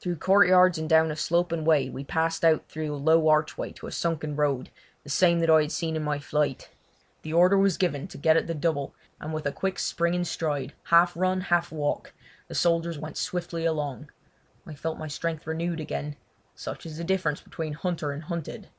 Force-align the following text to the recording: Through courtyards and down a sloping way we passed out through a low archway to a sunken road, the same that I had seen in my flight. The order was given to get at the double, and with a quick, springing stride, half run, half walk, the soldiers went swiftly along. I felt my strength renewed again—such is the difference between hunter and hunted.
Through 0.00 0.16
courtyards 0.16 0.76
and 0.76 0.88
down 0.90 1.08
a 1.12 1.14
sloping 1.14 1.64
way 1.64 1.88
we 1.88 2.02
passed 2.02 2.44
out 2.44 2.66
through 2.66 2.92
a 2.92 2.96
low 2.98 3.28
archway 3.28 3.70
to 3.74 3.86
a 3.86 3.92
sunken 3.92 4.34
road, 4.34 4.70
the 5.04 5.08
same 5.08 5.38
that 5.38 5.48
I 5.48 5.60
had 5.62 5.70
seen 5.70 5.94
in 5.94 6.02
my 6.02 6.18
flight. 6.18 6.68
The 7.22 7.32
order 7.32 7.56
was 7.56 7.76
given 7.78 8.08
to 8.08 8.18
get 8.18 8.36
at 8.36 8.48
the 8.48 8.56
double, 8.56 8.92
and 9.20 9.32
with 9.32 9.46
a 9.46 9.52
quick, 9.52 9.78
springing 9.78 10.24
stride, 10.24 10.72
half 10.86 11.16
run, 11.16 11.42
half 11.42 11.70
walk, 11.70 12.12
the 12.48 12.56
soldiers 12.56 12.98
went 12.98 13.16
swiftly 13.16 13.64
along. 13.64 14.10
I 14.66 14.74
felt 14.74 14.98
my 14.98 15.06
strength 15.06 15.46
renewed 15.46 15.78
again—such 15.78 16.84
is 16.84 16.96
the 16.98 17.04
difference 17.04 17.40
between 17.40 17.74
hunter 17.74 18.10
and 18.10 18.24
hunted. 18.24 18.70